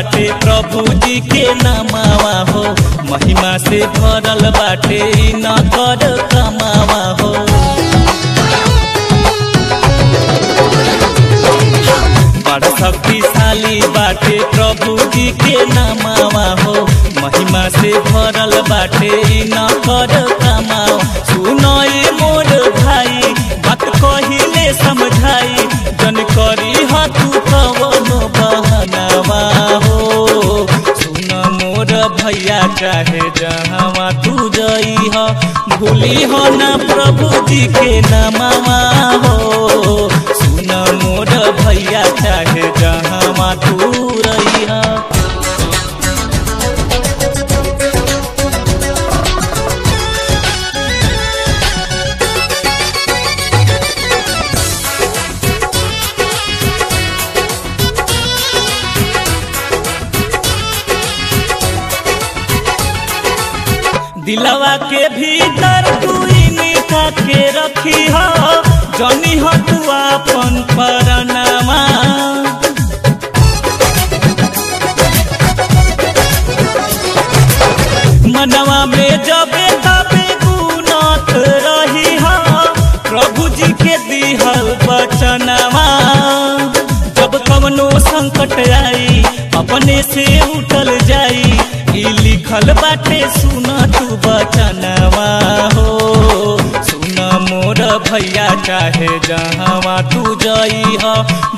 प्रभु 0.00 0.82
जी 0.94 1.20
के 1.20 1.42
नमावा 1.54 2.52
हो। 2.52 2.62
महिमा 3.10 3.56
से 3.58 3.80
भरल 3.96 4.48
बाटे। 4.50 5.00
न 5.36 5.56
कर 5.74 6.16
कमावा 6.32 7.02
हो। 7.20 7.32
बड़ 12.46 12.64
शक्तिशाली 12.64 13.80
बाटे। 13.96 14.38
प्रभु 14.54 14.96
जी 15.10 15.30
के 15.44 15.64
नमावा 15.74 16.46
हो। 16.62 16.74
महिमा 17.20 17.68
से 17.68 17.92
भरल 18.08 18.60
बाटे। 18.70 19.44
न 19.44 19.68
कर 19.86 20.16
कमाओ 20.42 20.98
सुनो 21.32 21.76
मोर 22.20 22.50
भाई, 22.80 23.34
बात 23.66 23.84
कहिले 23.84 24.72
समझाई। 24.72 25.68
जन 26.02 26.24
करी 26.36 26.72
ह 26.92 27.06
तू 27.18 27.40
भैया 32.32 32.60
चाहे 32.80 33.20
जहा 33.38 34.10
तू 34.24 34.48
जई 34.56 34.94
हो, 35.14 35.24
भूली 35.76 36.22
हो 36.32 36.38
न 36.56 36.76
प्रभु 36.90 37.28
जी 37.48 37.66
के 37.76 38.00
नमा 38.00 38.48
हो। 39.24 40.08
सुन 40.40 40.70
मोर 41.02 41.28
भैया 41.60 42.02
चाहे 42.22 42.70
जहा 42.80 43.54
तू 43.64 44.01
दिलवा 64.32 64.76
के 64.90 65.08
भीतर 65.14 65.88
तू 66.04 66.12
निका 66.58 67.02
के 67.18 67.40
रखी 67.58 68.06
हो। 68.14 68.24
जनी 68.98 69.36
हो 69.38 69.52
तू 69.68 69.76
अपन 69.96 70.60
परनामा। 70.72 71.80
मनवा 78.34 78.78
में 78.92 79.10
जबे 79.28 79.66
तबे 79.84 80.26
गुनत 80.44 81.30
रही 81.64 82.14
हो 82.24 82.34
प्रभु 83.08 83.48
जी 83.56 83.72
के 83.82 83.96
दिहल 84.08 84.68
बचनवा 84.86 85.86
जब 87.18 87.36
कवनो 87.48 87.88
संकट 88.08 88.52
आई, 88.78 89.22
अपने 89.62 90.02
से 90.12 90.24
उठल 90.58 90.96
जाई 91.10 91.42
लिखल 92.52 92.72
बाटे 92.80 93.18
सुन 93.40 93.64
तू 93.96 94.16
बचनवा 94.24 95.28
हो। 95.74 95.86
सुन 96.88 97.16
मोर 97.48 97.80
भैया 98.10 98.48
चाहे 98.66 99.08
जहाँ 99.26 100.02
तू 100.12 100.34
जई 100.44 100.82
ह, 101.02 101.14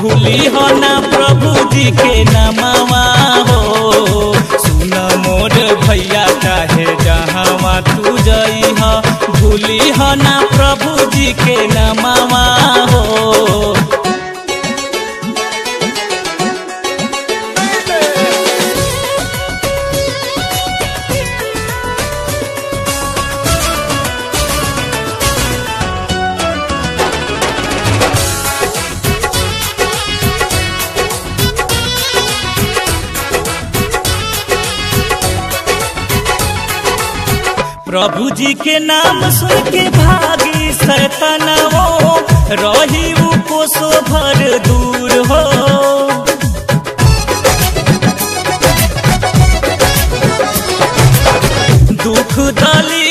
भूली 0.00 0.46
हो 0.54 0.66
ना 0.80 0.92
प्रभु 1.12 1.52
जी 1.74 1.90
के 2.00 2.24
नमवा 2.30 3.04
हो। 3.50 4.32
सुन 4.64 4.94
मोर 5.26 5.56
भैया 5.86 6.26
चाहे 6.44 6.86
जहाँ 7.04 7.80
तू 7.92 8.16
जई 8.28 8.74
ह, 8.80 9.00
भूली 9.40 9.78
हो 10.00 10.14
ना 10.24 10.40
प्रभु 10.56 11.10
जी 11.16 11.32
के 11.44 11.56
नमवा 11.74 12.44
हो। 12.92 13.97
प्रभु 37.88 38.30
जी 38.38 38.52
के 38.54 38.78
नाम 38.86 39.20
सुन 39.38 39.62
के 39.70 39.88
भागी 39.90 40.72
सैतनवो, 40.80 41.86
रही 42.62 43.12
कोसो 43.48 43.90
भर 44.10 44.58
दूर 44.68 45.10
हो। 45.30 45.42
दुख 52.04 52.34
दलिद्र 52.60 53.07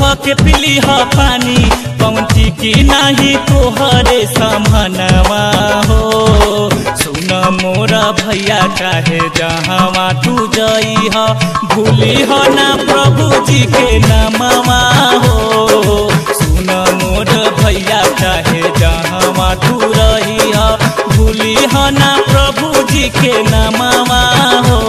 के 0.00 0.34
पीली 0.42 0.76
ह 0.84 0.96
पानी। 1.16 1.56
पहुँची 2.00 2.50
की 2.60 2.72
नाही 2.88 3.34
तोहरे 3.48 4.20
समनवा 4.34 5.44
हो। 5.88 6.68
सुन 7.02 7.30
मोरा 7.62 8.02
भैया 8.20 8.60
चाहे 8.76 9.18
जहाँ 9.38 10.12
तू 10.24 10.46
जई 10.56 10.94
ह। 11.14 11.26
भूली 11.74 12.22
हो 12.30 12.42
ना 12.54 12.68
प्रभु 12.84 13.28
जी 13.50 13.64
के 13.72 13.98
नमवा 14.06 14.80
हो। 15.24 16.08
सुन 16.40 16.70
मोर 17.02 17.32
भैया 17.62 18.02
चाहे 18.20 18.62
जहाँ 18.80 19.54
तू 19.66 19.78
रही 19.96 20.50
ह। 20.52 20.76
भूली 21.16 21.54
हो 21.74 21.88
ना 21.98 22.12
प्रभु 22.30 22.82
जी 22.92 23.08
के 23.20 23.32
नमवा 23.50 24.22
हो। 24.68 24.80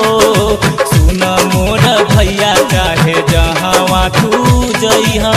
सुन 0.94 1.24
मोर 1.54 1.80
भैया 2.16 2.54
चाहे 2.72 3.22
जहाँ 3.32 4.10
तू 4.20 4.46
जई 4.82 5.18
ह 5.24 5.32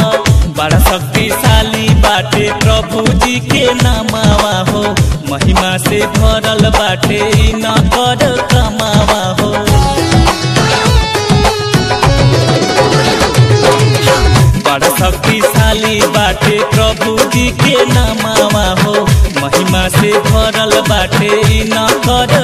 बड़ा 0.59 0.79
शक्तिशाली 0.89 1.89
बाटे 2.05 2.51
प्रभु 2.65 3.03
जी 3.25 3.39
के 3.51 3.65
नमावा 3.75 4.57
हो। 4.71 4.83
महिमा 5.31 5.77
से 5.89 6.01
भरल 6.19 6.69
बाटे 6.79 7.21
न 7.63 7.75
कर 7.95 8.25
कमावा 8.53 9.23
हो। 9.41 9.51
बड़ा 14.67 14.89
शक्तिशाली 14.99 16.01
बाटे 16.17 16.59
प्रभु 16.75 17.17
जी 17.35 17.47
के 17.63 17.77
नमावा 17.93 18.67
हो। 18.83 18.95
महिमा 19.43 19.89
से 19.99 20.13
भरल 20.31 20.81
बाटे 20.89 21.31
न 21.73 21.87
कर 22.07 22.35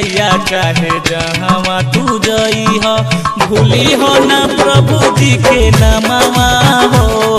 भैया 0.00 0.28
चाहे 0.48 0.90
जहाँ 1.08 1.80
तू 1.94 2.18
जई 2.26 2.64
हो 2.84 2.94
भूली 3.46 3.92
हो 4.02 4.12
ना 4.26 4.38
प्रभु 4.60 4.98
जी 5.18 5.30
के 5.46 5.70
नमावा 5.70 6.48
हो। 6.94 7.29